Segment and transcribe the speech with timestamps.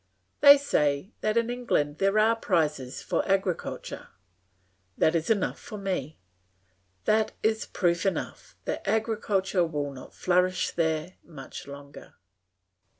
[0.39, 4.07] They say that in England there are prizes for agriculture;
[4.97, 6.17] that is enough for me;
[7.05, 12.15] that is proof enough that agriculture will not flourish there much longer.